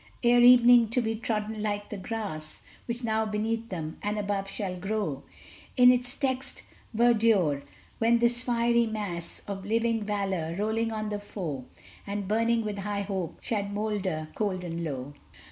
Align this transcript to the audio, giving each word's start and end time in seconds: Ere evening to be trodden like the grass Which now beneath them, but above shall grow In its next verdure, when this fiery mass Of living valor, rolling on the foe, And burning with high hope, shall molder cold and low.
Ere 0.23 0.41
evening 0.41 0.89
to 0.89 0.99
be 0.99 1.13
trodden 1.13 1.61
like 1.61 1.91
the 1.91 1.95
grass 1.97 2.63
Which 2.87 3.03
now 3.03 3.23
beneath 3.23 3.69
them, 3.69 3.99
but 4.01 4.17
above 4.17 4.49
shall 4.49 4.75
grow 4.75 5.21
In 5.77 5.91
its 5.91 6.19
next 6.23 6.63
verdure, 6.91 7.61
when 7.99 8.17
this 8.17 8.41
fiery 8.43 8.87
mass 8.87 9.43
Of 9.47 9.63
living 9.63 10.03
valor, 10.03 10.55
rolling 10.57 10.91
on 10.91 11.09
the 11.09 11.19
foe, 11.19 11.65
And 12.07 12.27
burning 12.27 12.65
with 12.65 12.79
high 12.79 13.01
hope, 13.03 13.37
shall 13.43 13.61
molder 13.65 14.29
cold 14.33 14.63
and 14.63 14.83
low. 14.83 15.13